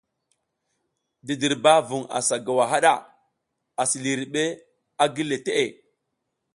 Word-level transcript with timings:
Didirba 1.25 1.73
vung 1.87 2.05
asa 2.17 2.35
gowa 2.45 2.65
haɗa, 2.71 2.93
asi 3.81 3.97
lihiriɗ 4.03 4.35
a 5.03 5.05
gile 5.15 5.37
teʼe. 5.45 5.65